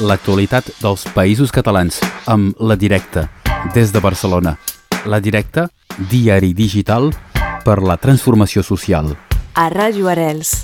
l'actualitat 0.00 0.64
dels 0.80 1.04
països 1.12 1.52
catalans 1.52 1.98
amb 2.30 2.56
La 2.60 2.76
Directa, 2.76 3.26
des 3.74 3.92
de 3.92 4.00
Barcelona. 4.00 4.54
La 5.04 5.20
Directa, 5.20 5.68
diari 6.10 6.54
digital 6.56 7.10
per 7.64 7.80
la 7.84 7.98
transformació 8.00 8.64
social. 8.64 9.12
A 9.54 9.68
Ràdio 9.68 10.08
Arels. 10.08 10.54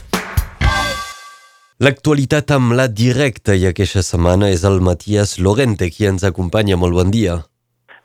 L'actualitat 1.84 2.54
amb 2.56 2.72
La 2.78 2.88
Directa 2.88 3.52
i 3.52 3.66
aquesta 3.68 4.00
setmana 4.00 4.48
és 4.48 4.64
el 4.64 4.80
Matías 4.80 5.36
Lorente 5.38 5.90
qui 5.92 6.08
ens 6.08 6.24
acompanya. 6.24 6.80
Molt 6.80 6.96
bon 6.96 7.12
dia. 7.12 7.42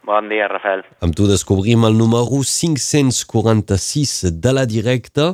Bon 0.04 0.28
dia, 0.28 0.50
Rafael. 0.52 0.84
Amb 1.00 1.16
tu 1.16 1.30
descobrim 1.30 1.86
el 1.88 1.96
número 1.96 2.44
546 2.44 4.34
de 4.44 4.52
La 4.52 4.66
Directa, 4.68 5.32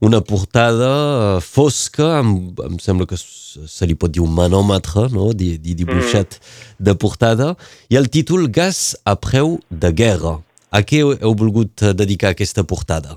una 0.00 0.20
portada 0.20 0.90
eh, 1.36 1.40
fosca, 1.42 2.20
em, 2.20 2.34
em 2.64 2.78
sembla 2.82 3.06
que 3.10 3.18
se 3.18 3.86
li 3.86 3.96
pot 3.98 4.12
dir 4.14 4.22
un 4.22 4.34
manòmetre, 4.34 5.08
no? 5.14 5.32
Di, 5.34 5.56
di 5.62 5.74
dibuixat 5.78 6.38
mm. 6.38 6.84
de 6.88 6.94
portada, 6.94 7.54
i 7.90 7.98
el 7.98 8.10
títol 8.12 8.46
Gas 8.54 8.98
a 9.04 9.16
preu 9.18 9.58
de 9.70 9.90
guerra. 9.92 10.38
A 10.70 10.84
què 10.84 11.00
heu 11.00 11.34
volgut 11.34 11.82
dedicar 11.96 12.34
aquesta 12.34 12.62
portada? 12.68 13.16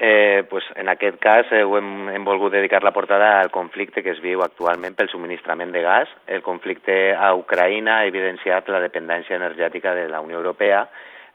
Eh, 0.00 0.44
pues 0.48 0.64
en 0.80 0.88
aquest 0.88 1.18
cas 1.20 1.48
eh, 1.52 1.60
hem, 1.60 2.08
hem 2.08 2.24
volgut 2.24 2.54
dedicar 2.54 2.82
la 2.84 2.92
portada 2.92 3.34
al 3.40 3.50
conflicte 3.52 4.04
que 4.04 4.14
es 4.14 4.20
viu 4.24 4.40
actualment 4.44 4.94
pel 4.96 5.10
subministrament 5.12 5.74
de 5.74 5.82
gas. 5.84 6.12
El 6.26 6.40
conflicte 6.46 7.12
a 7.12 7.34
Ucraïna 7.36 7.98
ha 7.98 8.08
evidenciat 8.08 8.70
la 8.72 8.80
dependència 8.80 9.36
energètica 9.36 9.92
de 9.96 10.06
la 10.08 10.22
Unió 10.24 10.38
Europea 10.38 10.86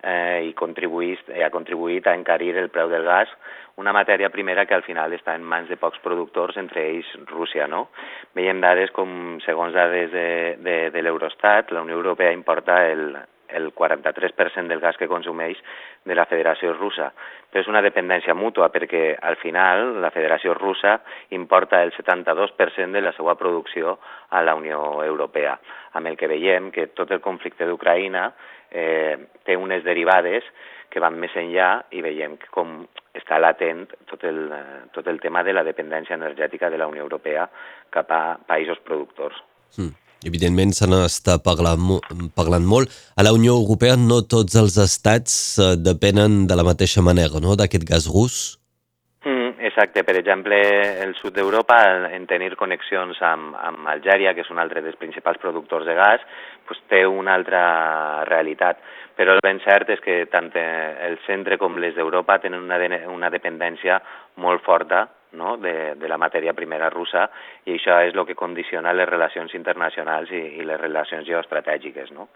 eh, 0.05 0.45
i 0.50 0.54
contribuït, 0.58 1.34
ha 1.41 1.52
contribuït 1.54 2.08
a 2.08 2.16
encarir 2.16 2.54
el 2.62 2.70
preu 2.73 2.90
del 2.91 3.04
gas, 3.04 3.32
una 3.82 3.91
matèria 3.91 4.31
primera 4.31 4.66
que 4.66 4.78
al 4.78 4.86
final 4.88 5.14
està 5.14 5.36
en 5.36 5.44
mans 5.44 5.68
de 5.70 5.76
pocs 5.81 6.00
productors, 6.04 6.58
entre 6.62 6.86
ells 6.94 7.09
Rússia. 7.28 7.68
No? 7.68 7.90
Veiem 8.38 8.62
dades 8.64 8.94
com, 8.95 9.40
segons 9.45 9.76
dades 9.76 10.12
de, 10.14 10.28
de, 10.64 10.78
de 10.95 11.04
l'Eurostat, 11.04 11.73
la 11.76 11.84
Unió 11.84 11.98
Europea 12.00 12.31
importa 12.36 12.86
el, 12.88 13.09
el 13.56 13.72
43% 13.73 14.67
del 14.67 14.84
gas 14.84 14.98
que 14.98 15.08
consumeix 15.08 15.58
de 16.06 16.16
la 16.16 16.28
Federació 16.30 16.73
Russa. 16.75 17.09
Però 17.50 17.64
és 17.64 17.72
una 17.72 17.81
dependència 17.86 18.36
mútua 18.36 18.70
perquè 18.73 19.16
al 19.16 19.39
final 19.42 20.02
la 20.03 20.11
Federació 20.11 20.53
Russa 20.58 21.00
importa 21.38 21.81
el 21.83 21.94
72% 21.95 22.92
de 22.92 23.02
la 23.02 23.16
seva 23.16 23.38
producció 23.39 23.98
a 24.30 24.44
la 24.44 24.56
Unió 24.56 25.03
Europea, 25.03 25.58
amb 25.94 26.11
el 26.11 26.20
que 26.20 26.30
veiem 26.31 26.72
que 26.76 26.89
tot 26.94 27.11
el 27.16 27.23
conflicte 27.23 27.67
d'Ucraïna 27.67 28.30
eh, 28.72 29.17
té 29.44 29.56
unes 29.56 29.83
derivades 29.83 30.44
que 30.89 31.02
van 31.03 31.17
més 31.20 31.33
enllà 31.36 31.70
i 31.92 32.02
veiem 32.03 32.38
com 32.52 32.78
està 33.16 33.39
latent 33.39 33.86
tot 34.08 34.23
el, 34.28 34.48
tot 34.95 35.08
el 35.11 35.20
tema 35.23 35.44
de 35.44 35.56
la 35.56 35.64
dependència 35.67 36.16
energètica 36.16 36.70
de 36.72 36.80
la 36.80 36.88
Unió 36.88 37.03
Europea 37.03 37.50
cap 37.92 38.11
a 38.11 38.23
països 38.48 38.80
productors. 38.83 39.39
Mm. 39.78 40.05
Evidentment 40.26 40.73
se 40.73 40.88
n'està 40.90 41.38
parlant, 41.45 42.00
parlant 42.34 42.66
molt. 42.66 42.90
A 43.14 43.26
la 43.26 43.34
Unió 43.36 43.54
Europea 43.59 43.94
no 44.00 44.23
tots 44.26 44.58
els 44.58 44.78
estats 44.82 45.34
eh, 45.62 45.76
depenen 45.78 46.45
de 46.50 46.58
la 46.58 46.66
mateixa 46.66 47.04
manera, 47.06 47.42
no?, 47.44 47.54
d'aquest 47.59 47.86
gas 47.86 48.08
rus. 48.09 48.38
Mm, 49.26 49.62
exacte. 49.70 50.02
Per 50.08 50.16
exemple, 50.17 50.58
el 51.06 51.14
sud 51.20 51.36
d'Europa, 51.38 51.78
en 52.17 52.26
tenir 52.30 52.56
connexions 52.58 53.22
amb, 53.22 53.54
amb 53.70 53.90
Algèria, 53.94 54.34
que 54.34 54.42
és 54.42 54.50
un 54.54 54.62
altre 54.62 54.82
dels 54.86 54.98
principals 55.02 55.42
productors 55.42 55.86
de 55.86 55.94
gas, 55.98 56.26
pues, 56.66 56.82
té 56.89 57.04
una 57.06 57.38
altra 57.38 57.62
realitat. 58.26 58.82
Però 59.16 59.38
el 59.38 59.44
ben 59.45 59.62
cert 59.64 59.94
és 59.94 60.02
que 60.04 60.23
tant 60.34 60.50
el 60.58 61.20
centre 61.28 61.58
com 61.62 61.78
les 61.80 61.94
d'Europa 61.95 62.39
tenen 62.44 62.66
una, 62.66 62.82
una 63.14 63.30
dependència 63.30 64.02
molt 64.42 64.66
forta 64.66 65.06
no? 65.36 65.58
de, 65.61 65.95
de 66.00 66.09
la 66.11 66.17
matèria 66.22 66.55
primera 66.58 66.89
russa 66.89 67.28
i 67.66 67.75
això 67.75 68.00
és 68.08 68.16
el 68.16 68.25
que 68.25 68.38
condiciona 68.39 68.94
les 68.94 69.09
relacions 69.09 69.53
internacionals 69.53 70.31
i, 70.31 70.42
i 70.59 70.66
les 70.67 70.80
relacions 70.81 71.27
geoestratègiques. 71.27 72.11
No? 72.16 72.30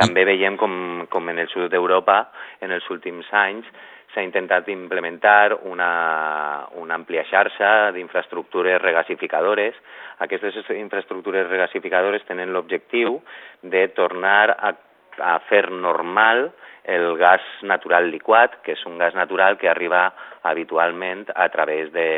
També 0.00 0.24
veiem 0.24 0.56
com, 0.56 1.06
com 1.12 1.28
en 1.28 1.44
el 1.44 1.52
sud 1.52 1.70
d'Europa, 1.72 2.22
en 2.64 2.72
els 2.72 2.88
últims 2.90 3.28
anys, 3.36 3.68
s'ha 4.14 4.24
intentat 4.24 4.68
implementar 4.72 5.52
una, 5.68 6.66
una 6.80 6.96
àmplia 6.96 7.26
xarxa 7.28 7.92
d'infraestructures 7.92 8.80
regasificadores. 8.80 9.76
Aquestes 10.24 10.56
infraestructures 10.74 11.46
regasificadores 11.50 12.24
tenen 12.26 12.54
l'objectiu 12.54 13.20
de 13.62 13.84
tornar 13.94 14.56
a, 14.56 14.72
a 15.20 15.38
fer 15.48 15.68
normal 15.70 16.50
el 16.88 17.16
gas 17.20 17.44
natural 17.62 18.08
liquat, 18.10 18.62
que 18.64 18.72
és 18.72 18.84
un 18.88 18.96
gas 19.00 19.14
natural 19.14 19.58
que 19.60 19.68
arriba 19.68 20.08
habitualment 20.48 21.26
a 21.34 21.48
través 21.52 21.92
de, 21.92 22.08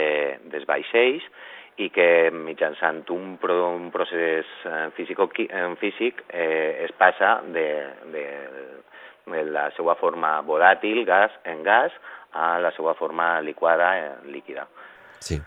dels 0.52 0.66
vaixells 0.68 1.26
i 1.80 1.88
que 1.90 2.30
mitjançant 2.34 3.02
un, 3.14 3.34
pro, 3.40 3.56
un 3.74 3.88
procés 3.90 4.46
eh, 4.68 4.86
físic, 4.96 5.20
físic 5.80 6.22
eh, 6.28 6.86
es 6.86 6.94
passa 6.98 7.40
de, 7.54 7.66
de, 8.12 8.24
de 9.32 9.44
la 9.50 9.70
seva 9.76 9.96
forma 9.98 10.36
volàtil, 10.46 11.02
gas, 11.08 11.34
en 11.48 11.64
gas, 11.66 11.94
a 12.32 12.58
la 12.62 12.70
seva 12.76 12.94
forma 12.94 13.40
liquada, 13.40 13.90
eh, 13.98 14.12
líquida. 14.30 14.68
Sí, 15.24 15.40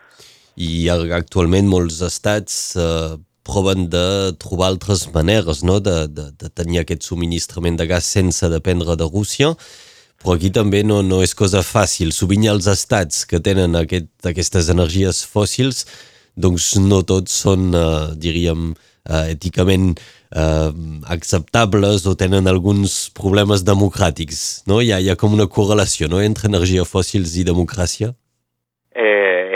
i 0.60 0.90
actualment 0.90 1.70
molts 1.70 2.02
estats 2.06 2.76
eh, 2.78 3.14
proven 3.44 3.88
de 3.92 4.34
trobar 4.40 4.72
altres 4.72 5.06
maneres 5.14 5.64
no? 5.64 5.80
de, 5.84 6.08
de, 6.08 6.30
de 6.40 6.50
tenir 6.50 6.82
aquest 6.82 7.04
subministrament 7.04 7.78
de 7.80 7.88
gas 7.90 8.08
sense 8.08 8.48
dependre 8.50 8.96
de 9.00 9.08
Rússia, 9.08 9.54
però 10.24 10.38
aquí 10.38 10.50
també 10.56 10.84
no, 10.88 11.02
no 11.04 11.20
és 11.24 11.36
cosa 11.36 11.62
fàcil. 11.68 12.14
Sovint 12.16 12.48
els 12.48 12.70
estats 12.72 13.26
que 13.28 13.42
tenen 13.44 13.76
aquest, 13.76 14.10
aquestes 14.24 14.72
energies 14.72 15.22
fòssils, 15.28 15.84
doncs 16.40 16.74
no 16.80 17.04
tots 17.04 17.36
són, 17.44 17.74
eh, 17.76 18.16
diríem, 18.16 18.72
eh, 19.04 19.36
èticament 19.36 19.92
eh, 20.00 20.72
acceptables 21.12 22.08
o 22.08 22.16
tenen 22.16 22.48
alguns 22.48 23.12
problemes 23.14 23.68
democràtics. 23.68 24.64
No? 24.72 24.80
Hi, 24.82 24.94
ha, 24.96 25.02
hi 25.04 25.12
ha 25.12 25.20
com 25.20 25.36
una 25.36 25.50
correlació 25.52 26.08
no? 26.08 26.24
entre 26.24 26.48
energia 26.48 26.88
fòssils 26.88 27.36
i 27.36 27.48
democràcia. 27.48 28.14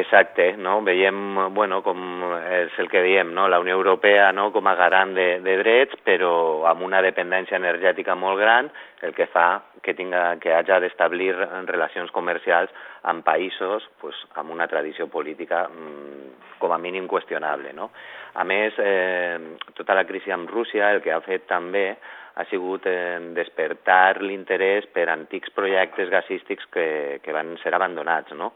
Exacte, 0.07 0.56
no? 0.56 0.78
veiem, 0.88 1.18
bueno, 1.51 1.81
com 1.84 2.00
és 2.47 2.75
el 2.79 2.88
que 2.88 3.01
diem, 3.03 3.34
no? 3.35 3.50
la 3.51 3.57
Unió 3.59 3.75
Europea 3.75 4.29
no? 4.31 4.45
com 4.56 4.69
a 4.72 4.75
garant 4.79 5.12
de, 5.18 5.25
de 5.44 5.56
drets, 5.59 6.00
però 6.07 6.63
amb 6.69 6.85
una 6.88 7.01
dependència 7.03 7.59
energètica 7.59 8.16
molt 8.16 8.40
gran, 8.40 8.69
el 9.03 9.12
que 9.17 9.28
fa 9.28 9.66
que, 9.84 9.97
tinga, 10.00 10.38
que 10.40 10.56
hagi 10.56 10.79
d'establir 10.85 11.34
relacions 11.67 12.16
comercials 12.16 12.72
amb 13.12 13.28
països 13.28 13.84
pues, 14.00 14.23
amb 14.40 14.56
una 14.56 14.69
tradició 14.72 15.09
política 15.12 15.66
mmm, 15.67 16.56
com 16.63 16.72
a 16.72 16.79
mínim 16.79 17.12
qüestionable. 17.12 17.75
No? 17.75 17.91
A 18.40 18.47
més, 18.47 18.79
eh, 18.79 19.35
tota 19.75 19.91
la 19.91 20.07
crisi 20.07 20.31
amb 20.31 20.47
Rússia 20.47 20.94
el 20.96 21.03
que 21.03 21.12
ha 21.12 21.19
fet 21.28 21.51
també 21.51 21.90
ha 22.38 22.47
sigut 22.47 22.88
eh, 22.88 23.19
despertar 23.35 24.22
l'interès 24.23 24.88
per 24.94 25.09
antics 25.12 25.51
projectes 25.51 26.16
gasístics 26.16 26.72
que, 26.72 26.90
que 27.19 27.35
van 27.35 27.57
ser 27.59 27.75
abandonats. 27.75 28.31
No? 28.40 28.53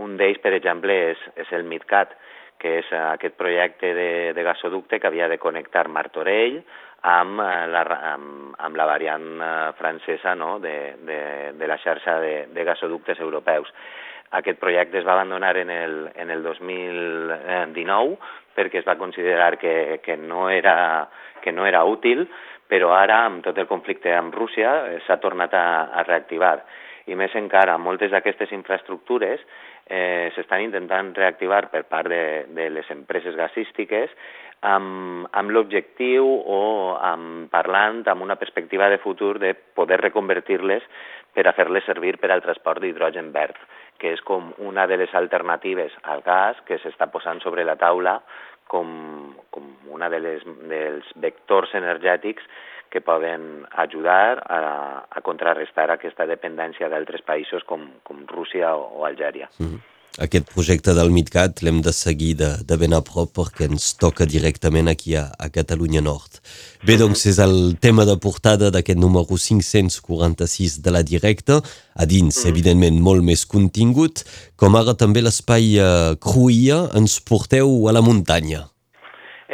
Un 0.00 0.16
d'ells, 0.16 0.40
per 0.40 0.54
exemple, 0.56 0.94
és, 1.12 1.26
és 1.36 1.52
el 1.52 1.66
MidCat, 1.68 2.14
que 2.62 2.78
és 2.78 2.92
aquest 2.94 3.34
projecte 3.36 3.90
de, 3.96 4.10
de 4.36 4.42
gasoducte 4.46 5.00
que 5.00 5.08
havia 5.10 5.28
de 5.28 5.40
connectar 5.42 5.88
Martorell 5.90 6.60
amb 7.02 7.40
eh, 7.42 7.66
la, 7.72 7.82
amb, 8.12 8.54
amb 8.62 8.78
la 8.78 8.86
variant 8.86 9.26
eh, 9.42 9.72
francesa 9.78 10.36
no? 10.38 10.58
de, 10.62 10.94
de, 11.02 11.18
de 11.58 11.66
la 11.66 11.78
xarxa 11.82 12.20
de, 12.22 12.46
de 12.54 12.64
gasoductes 12.64 13.18
europeus. 13.20 13.72
Aquest 14.38 14.60
projecte 14.62 15.00
es 15.00 15.06
va 15.06 15.18
abandonar 15.18 15.56
en 15.58 15.70
el, 15.70 15.96
en 16.14 16.30
el 16.30 16.42
2019 16.46 18.16
perquè 18.54 18.80
es 18.80 18.86
va 18.86 18.96
considerar 19.00 19.58
que, 19.58 20.00
que, 20.04 20.16
no 20.16 20.48
era, 20.50 21.08
que 21.42 21.52
no 21.52 21.66
era 21.66 21.84
útil, 21.84 22.28
però 22.68 22.94
ara, 22.96 23.24
amb 23.26 23.42
tot 23.44 23.58
el 23.58 23.68
conflicte 23.68 24.14
amb 24.14 24.34
Rússia, 24.34 24.72
eh, 24.86 25.00
s'ha 25.06 25.18
tornat 25.20 25.52
a, 25.58 25.66
a 25.92 26.06
reactivar. 26.06 26.60
I 27.10 27.16
més 27.18 27.34
encara, 27.38 27.78
moltes 27.78 28.12
d'aquestes 28.12 28.52
infraestructures 28.54 29.42
eh, 29.86 30.30
s'estan 30.36 30.62
intentant 30.68 31.12
reactivar 31.16 31.66
per 31.72 31.84
part 31.90 32.10
de, 32.12 32.22
de 32.54 32.68
les 32.70 32.90
empreses 32.94 33.36
gasístiques 33.38 34.12
amb, 34.62 35.26
amb 35.34 35.50
l'objectiu 35.50 36.26
o 36.26 36.60
amb, 37.02 37.48
parlant 37.50 38.02
amb 38.06 38.22
una 38.22 38.38
perspectiva 38.38 38.88
de 38.88 39.00
futur 39.02 39.38
de 39.42 39.54
poder 39.54 39.98
reconvertir-les 40.00 40.86
per 41.34 41.46
a 41.48 41.54
fer-les 41.56 41.84
servir 41.88 42.18
per 42.20 42.30
al 42.30 42.44
transport 42.44 42.82
d'hidrogen 42.82 43.32
verd, 43.34 43.58
que 43.98 44.12
és 44.14 44.22
com 44.26 44.52
una 44.62 44.86
de 44.86 45.00
les 45.00 45.14
alternatives 45.18 45.94
al 46.04 46.22
gas 46.22 46.60
que 46.68 46.78
s'està 46.78 47.08
posant 47.10 47.40
sobre 47.42 47.64
la 47.64 47.78
taula 47.80 48.20
com, 48.68 49.34
com 49.50 49.72
una 49.90 50.08
de 50.12 50.20
les, 50.20 50.44
dels 50.70 51.08
vectors 51.20 51.74
energètics 51.74 52.46
que 52.92 53.00
poden 53.00 53.64
ajudar 53.84 54.42
a, 54.44 54.60
a 55.08 55.24
contrarrestar 55.24 55.88
aquesta 55.90 56.28
dependència 56.28 56.90
d'altres 56.92 57.24
països 57.24 57.64
com, 57.64 57.88
com 58.04 58.26
Rússia 58.28 58.74
o, 58.76 58.84
o 59.00 59.08
Algèria. 59.08 59.48
Mm. 59.58 59.80
Aquest 60.20 60.50
projecte 60.52 60.92
del 60.92 61.08
MidCat 61.08 61.62
l'hem 61.64 61.78
de 61.80 61.92
seguir 61.96 62.34
de, 62.36 62.50
de 62.68 62.76
ben 62.76 62.92
a 62.92 62.98
prop 63.00 63.30
perquè 63.32 63.64
ens 63.70 63.94
toca 63.96 64.26
directament 64.28 64.90
aquí 64.92 65.14
a, 65.16 65.22
a 65.40 65.48
Catalunya 65.48 66.02
Nord. 66.04 66.42
Bé, 66.84 66.98
doncs 67.00 67.24
és 67.30 67.38
el 67.40 67.78
tema 67.80 68.04
de 68.04 68.18
portada 68.20 68.68
d'aquest 68.74 69.00
número 69.00 69.38
546 69.40 70.82
de 70.84 70.92
la 70.92 71.00
directa, 71.00 71.62
a 71.96 72.04
dins, 72.04 72.42
mm. 72.42 72.50
evidentment, 72.52 73.00
molt 73.00 73.24
més 73.24 73.46
contingut, 73.48 74.20
com 74.60 74.76
ara 74.76 74.92
també 74.92 75.24
l'espai 75.24 75.78
uh, 75.80 76.12
Cruïa, 76.20 76.82
ens 77.00 77.16
porteu 77.24 77.88
a 77.88 77.96
la 77.96 78.04
muntanya. 78.04 78.66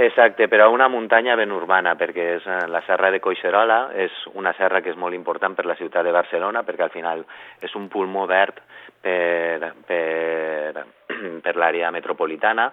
Exacte, 0.00 0.46
però 0.46 0.70
una 0.70 0.86
muntanya 0.86 1.34
ben 1.34 1.50
urbana, 1.50 1.96
perquè 1.98 2.24
és 2.36 2.44
eh, 2.46 2.58
la 2.70 2.78
serra 2.86 3.08
de 3.10 3.18
Coixerola, 3.18 3.78
és 3.98 4.14
una 4.38 4.52
serra 4.54 4.78
que 4.78 4.92
és 4.92 4.98
molt 5.00 5.16
important 5.16 5.56
per 5.58 5.64
la 5.66 5.74
ciutat 5.74 6.06
de 6.06 6.12
Barcelona, 6.14 6.62
perquè 6.62 6.84
al 6.86 6.92
final 6.92 7.24
és 7.66 7.74
un 7.74 7.88
pulmó 7.90 8.22
verd 8.30 8.60
per, 9.02 9.72
per, 9.88 10.84
per 11.44 11.54
l'àrea 11.58 11.90
metropolitana, 11.90 12.68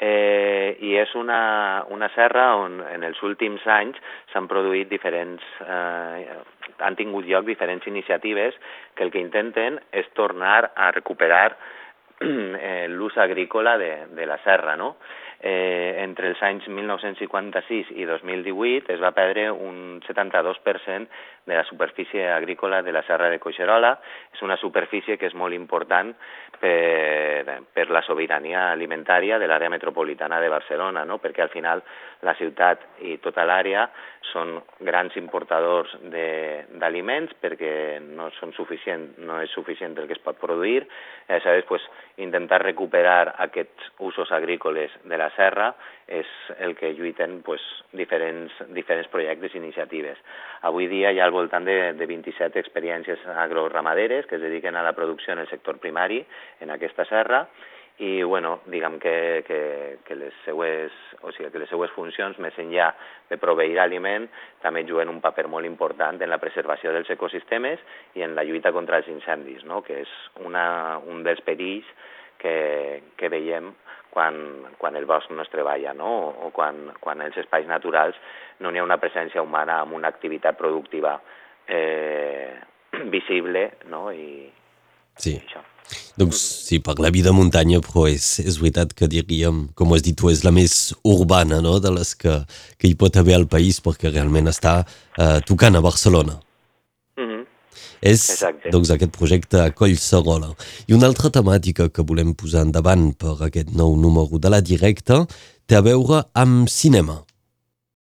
eh, 0.00 0.78
i 0.80 0.94
és 0.96 1.12
una, 1.12 1.84
una 1.92 2.08
serra 2.14 2.54
on 2.62 2.80
en 2.88 3.04
els 3.04 3.20
últims 3.20 3.66
anys 3.68 4.00
s'han 4.32 4.48
produït 4.48 4.88
diferents, 4.88 5.44
eh, 5.66 6.38
han 6.80 6.96
tingut 6.96 7.28
lloc 7.28 7.44
diferents 7.52 7.84
iniciatives 7.92 8.56
que 8.96 9.04
el 9.04 9.12
que 9.12 9.20
intenten 9.20 9.76
és 9.92 10.08
tornar 10.16 10.72
a 10.72 10.88
recuperar 10.96 11.50
eh, 12.22 12.86
l'ús 12.88 13.20
agrícola 13.20 13.76
de, 13.76 14.06
de 14.16 14.24
la 14.24 14.40
serra, 14.40 14.78
no? 14.80 14.94
Eh, 15.42 15.98
entre 15.98 16.30
els 16.30 16.42
anys 16.46 16.68
1956 16.70 17.90
i 17.98 18.06
2018 18.06 18.94
es 18.94 19.02
va 19.02 19.10
perdre 19.16 19.50
un 19.50 20.00
72% 20.06 21.08
de 21.44 21.56
la 21.58 21.64
superfície 21.64 22.28
agrícola 22.30 22.82
de 22.82 22.92
la 22.92 23.02
Serra 23.02 23.28
de 23.28 23.40
Coixerola. 23.42 23.96
És 24.32 24.42
una 24.46 24.56
superfície 24.56 25.18
que 25.18 25.26
és 25.26 25.34
molt 25.34 25.54
important 25.54 26.14
per, 26.62 27.58
per 27.74 27.88
la 27.90 28.04
sobirania 28.06 28.68
alimentària 28.70 29.40
de 29.42 29.50
l'àrea 29.50 29.72
metropolitana 29.72 30.38
de 30.40 30.52
Barcelona, 30.52 31.04
no? 31.04 31.18
perquè 31.18 31.42
al 31.42 31.50
final 31.50 31.82
la 32.22 32.36
ciutat 32.38 33.02
i 33.02 33.18
tota 33.18 33.42
l'àrea 33.42 33.88
són 34.30 34.54
grans 34.86 35.16
importadors 35.18 35.90
d'aliments 36.06 37.34
perquè 37.42 37.98
no, 38.04 38.30
són 38.38 38.54
suficient, 38.54 39.10
no 39.26 39.40
és 39.42 39.50
suficient 39.50 39.98
el 39.98 40.06
que 40.06 40.14
es 40.14 40.22
pot 40.22 40.38
produir. 40.38 40.86
Aleshores, 41.26 41.66
pues, 41.66 41.82
intentar 42.22 42.62
recuperar 42.62 43.34
aquests 43.42 43.90
usos 44.06 44.30
agrícoles 44.32 44.94
de 45.02 45.18
la 45.18 45.31
serra 45.36 45.72
és 46.06 46.28
el 46.60 46.74
que 46.76 46.92
lluiten 46.92 47.40
pues, 47.46 47.62
diferents, 47.96 48.52
diferents 48.76 49.08
projectes 49.12 49.54
i 49.54 49.60
iniciatives. 49.62 50.18
Avui 50.68 50.88
dia 50.90 51.12
hi 51.12 51.20
ha 51.20 51.28
al 51.28 51.34
voltant 51.34 51.64
de, 51.68 51.92
de 51.96 52.08
27 52.10 52.60
experiències 52.60 53.22
agroramaderes 53.32 54.26
que 54.26 54.36
es 54.36 54.44
dediquen 54.44 54.76
a 54.76 54.82
la 54.84 54.96
producció 54.96 55.32
en 55.32 55.44
el 55.44 55.50
sector 55.50 55.78
primari 55.78 56.20
en 56.60 56.74
aquesta 56.74 57.06
serra 57.08 57.46
i 58.02 58.22
bueno, 58.22 58.60
diguem 58.66 58.98
que, 58.98 59.44
que, 59.46 59.98
que, 60.04 60.14
les 60.16 60.34
seues, 60.46 60.92
o 61.20 61.30
sigui, 61.30 61.50
que 61.52 61.60
les 61.60 61.70
seues 61.70 61.92
funcions, 61.92 62.38
més 62.40 62.56
enllà 62.58 62.88
de 63.28 63.36
proveir 63.38 63.76
aliment, 63.78 64.26
també 64.64 64.82
juguen 64.88 65.12
un 65.12 65.20
paper 65.22 65.44
molt 65.52 65.68
important 65.68 66.18
en 66.18 66.32
la 66.32 66.40
preservació 66.42 66.94
dels 66.96 67.10
ecosistemes 67.12 67.84
i 68.18 68.24
en 68.24 68.34
la 68.34 68.46
lluita 68.48 68.72
contra 68.72 68.98
els 69.02 69.10
incendis, 69.12 69.62
no? 69.68 69.82
que 69.86 70.00
és 70.02 70.16
una, 70.40 70.98
un 71.04 71.22
dels 71.26 71.44
perills 71.44 71.88
que, 72.42 72.56
que 73.16 73.30
veiem 73.32 73.72
quan, 74.12 74.36
quan 74.78 74.96
el 74.98 75.06
bosc 75.08 75.32
no 75.32 75.44
es 75.44 75.50
treballa, 75.52 75.94
no? 75.96 76.12
o 76.44 76.50
quan, 76.52 76.90
quan 77.00 77.22
els 77.24 77.38
espais 77.40 77.68
naturals 77.70 78.18
no 78.60 78.70
n'hi 78.70 78.82
ha 78.82 78.86
una 78.86 79.00
presència 79.00 79.42
humana 79.42 79.80
amb 79.80 79.96
una 79.96 80.10
activitat 80.12 80.58
productiva 80.60 81.16
eh, 81.66 82.52
visible 83.16 83.70
no? 83.88 84.10
I, 84.12 84.50
sí. 85.16 85.38
i 85.38 85.40
això. 85.40 85.64
Doncs 86.16 86.38
sí, 86.68 86.78
per 86.84 86.98
la 87.00 87.10
vida 87.12 87.32
muntanya, 87.32 87.80
però 87.84 88.04
és, 88.08 88.26
és 88.44 88.58
veritat 88.60 88.92
que 88.96 89.08
diríem, 89.10 89.64
com 89.76 89.92
has 89.96 90.04
dit 90.04 90.16
tu, 90.16 90.28
és 90.32 90.44
la 90.44 90.52
més 90.54 90.92
urbana 91.08 91.60
no? 91.64 91.78
de 91.82 91.92
les 91.96 92.12
que, 92.20 92.36
que 92.78 92.88
hi 92.88 92.96
pot 93.00 93.16
haver 93.16 93.38
al 93.38 93.48
país 93.50 93.80
perquè 93.84 94.12
realment 94.12 94.52
està 94.52 94.82
eh, 94.84 95.40
tocant 95.48 95.76
a 95.76 95.84
Barcelona. 95.84 96.38
És 98.02 98.24
Exacte. 98.34 98.70
doncs, 98.74 98.90
aquest 98.90 99.14
projecte 99.14 99.60
a 99.62 99.70
Collserola. 99.70 100.50
I 100.90 100.96
una 100.98 101.06
altra 101.06 101.30
temàtica 101.30 101.86
que 101.88 102.02
volem 102.02 102.34
posar 102.34 102.66
endavant 102.66 103.12
per 103.14 103.36
aquest 103.46 103.70
nou 103.78 103.94
número 103.96 104.42
de 104.42 104.50
la 104.50 104.60
directa 104.60 105.22
té 105.70 105.78
a 105.78 105.84
veure 105.86 106.24
amb 106.34 106.66
cinema. 106.68 107.22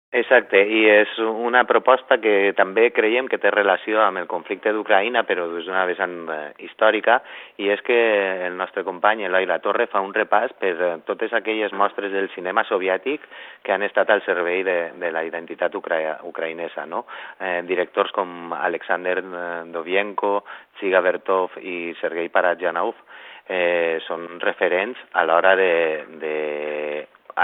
Exacte, 0.09 0.57
i 0.65 0.87
és 0.89 1.11
una 1.21 1.59
proposta 1.69 2.15
que 2.17 2.49
també 2.57 2.87
creiem 2.89 3.27
que 3.29 3.37
té 3.37 3.51
relació 3.53 3.99
amb 4.01 4.17
el 4.17 4.25
conflicte 4.31 4.71
d'Ucraïna, 4.73 5.21
però 5.29 5.43
des 5.51 5.67
d'una 5.67 5.83
vessant 5.85 6.15
eh, 6.33 6.37
històrica, 6.65 7.19
i 7.61 7.69
és 7.69 7.83
que 7.85 7.99
el 8.47 8.57
nostre 8.57 8.81
company 8.87 9.21
Eloi 9.27 9.45
La 9.45 9.59
Torre 9.61 9.85
fa 9.85 10.01
un 10.01 10.09
repàs 10.17 10.55
per 10.57 10.73
eh, 10.73 10.89
totes 11.05 11.35
aquelles 11.37 11.77
mostres 11.77 12.09
del 12.09 12.31
cinema 12.33 12.65
soviètic 12.65 13.21
que 13.61 13.75
han 13.75 13.85
estat 13.85 14.09
al 14.09 14.25
servei 14.25 14.65
de, 14.65 14.79
de 14.97 15.13
la 15.13 15.21
identitat 15.29 15.77
ucra 15.77 16.17
ucraïnesa. 16.25 16.87
No? 16.89 17.05
Eh, 17.37 17.61
directors 17.69 18.09
com 18.17 18.57
Alexander 18.57 19.19
eh, 19.21 19.47
Dovienko, 19.69 20.39
Tsiga 20.79 21.05
Bertov 21.05 21.61
i 21.61 21.93
Sergei 22.01 22.33
Paradjanov 22.33 22.97
eh, 23.45 24.01
són 24.05 24.39
referents 24.41 24.97
a 25.17 25.25
l'hora 25.25 25.55
de, 25.57 25.73
de 26.21 26.35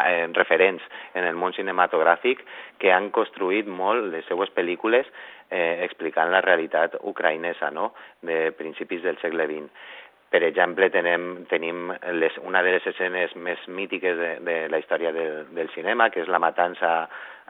eh, 0.04 0.28
referents 0.34 0.84
en 1.14 1.26
el 1.26 1.36
món 1.40 1.54
cinematogràfic 1.58 2.44
que 2.82 2.94
han 2.94 3.12
construït 3.16 3.68
molt 3.68 4.12
les 4.14 4.26
seues 4.30 4.52
pel·lícules 4.56 5.08
eh, 5.50 5.84
explicant 5.86 6.32
la 6.32 6.42
realitat 6.46 6.98
ucraïnesa 7.02 7.72
no? 7.72 7.94
de 8.22 8.52
principis 8.58 9.04
del 9.04 9.20
segle 9.22 9.48
XX. 9.50 9.70
Per 10.36 10.42
exemple, 10.44 10.90
tenem, 10.92 11.46
tenim 11.48 11.94
les, 12.18 12.36
una 12.44 12.64
de 12.66 12.74
les 12.76 12.88
escenes 12.90 13.36
més 13.40 13.62
mítiques 13.72 14.18
de, 14.20 14.32
de 14.44 14.56
la 14.68 14.82
història 14.82 15.14
del, 15.16 15.46
del 15.56 15.70
cinema, 15.72 16.10
que 16.12 16.26
és 16.26 16.32
la 16.32 16.42
matança 16.44 16.96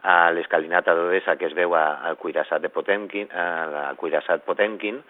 a 0.06 0.16
l'escalinata 0.30 0.94
d'Odessa 0.94 1.34
que 1.40 1.48
es 1.48 1.56
veu 1.56 1.74
al 1.74 2.18
cuirassat 2.20 2.62
de 2.62 2.70
Potemkin, 2.70 3.32
al 3.32 3.96
cuirassat 3.98 4.44
Potemkin, 4.46 5.00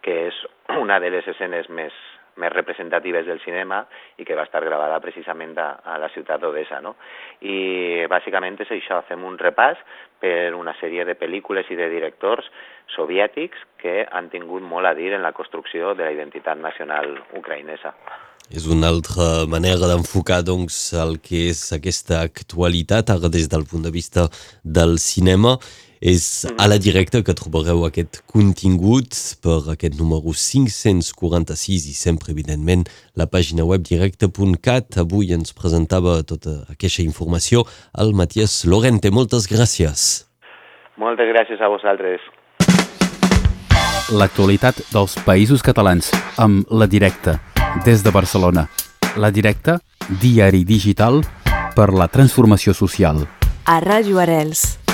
que 0.00 0.28
és 0.28 0.38
una 0.78 1.00
de 1.02 1.10
les 1.12 1.26
escenes 1.28 1.68
més, 1.68 1.92
més 2.42 2.52
representatives 2.52 3.26
del 3.26 3.40
cinema 3.44 3.82
i 4.20 4.24
que 4.24 4.36
va 4.36 4.44
estar 4.46 4.62
gravada 4.64 5.00
precisament 5.00 5.56
a, 5.58 5.68
a 5.84 5.96
la 6.02 6.10
ciutat 6.14 6.42
d'Odessa. 6.42 6.80
No? 6.84 6.96
I 7.40 8.06
bàsicament 8.12 8.60
és 8.64 8.72
això, 8.76 9.00
fem 9.08 9.24
un 9.24 9.38
repàs 9.40 9.80
per 10.20 10.54
una 10.56 10.76
sèrie 10.80 11.04
de 11.08 11.16
pel·lícules 11.18 11.68
i 11.70 11.80
de 11.80 11.90
directors 11.92 12.48
soviètics 12.96 13.64
que 13.82 14.04
han 14.10 14.30
tingut 14.32 14.62
molt 14.62 14.88
a 14.88 14.94
dir 14.94 15.12
en 15.14 15.24
la 15.24 15.34
construcció 15.36 15.94
de 15.94 16.04
la 16.06 16.14
identitat 16.14 16.58
nacional 16.60 17.16
ucraïnesa. 17.36 17.94
És 18.50 18.66
una 18.70 18.88
altra 18.92 19.46
manera 19.50 19.88
d'enfocar 19.90 20.42
doncs, 20.46 20.92
el 20.94 21.18
que 21.18 21.48
és 21.50 21.64
aquesta 21.74 22.20
actualitat 22.22 23.10
ara 23.10 23.28
des 23.32 23.48
del 23.50 23.66
punt 23.66 23.82
de 23.82 23.90
vista 23.90 24.28
del 24.62 24.98
cinema 25.02 25.56
és 26.00 26.46
a 26.58 26.68
la 26.68 26.76
directa 26.78 27.22
que 27.24 27.34
trobareu 27.34 27.86
aquest 27.86 28.20
contingut 28.28 29.16
per 29.42 29.72
aquest 29.72 29.96
número 29.98 30.34
546 30.36 31.88
i 31.88 31.94
sempre, 31.96 32.32
evidentment, 32.32 32.84
la 33.16 33.26
pàgina 33.26 33.64
web 33.64 33.82
directe.cat. 33.82 34.98
Avui 35.00 35.32
ens 35.32 35.56
presentava 35.56 36.22
tota 36.22 36.66
aquesta 36.70 37.02
informació 37.02 37.64
el 37.98 38.12
Matías 38.14 38.64
Lorente. 38.68 39.10
Moltes 39.10 39.48
gràcies. 39.50 40.26
Moltes 40.96 41.32
gràcies 41.32 41.60
a 41.60 41.72
vosaltres. 41.72 42.20
L'actualitat 44.14 44.84
dels 44.92 45.16
països 45.26 45.64
catalans 45.66 46.12
amb 46.38 46.68
La 46.70 46.86
Directa, 46.86 47.40
des 47.84 48.02
de 48.02 48.10
Barcelona. 48.10 48.68
La 49.16 49.30
Directa, 49.30 49.80
diari 50.20 50.64
digital 50.64 51.22
per 51.74 51.92
la 51.92 52.08
transformació 52.08 52.74
social. 52.74 53.26
A 53.66 53.80
Ràdio 53.82 54.20
Arels. 54.22 54.85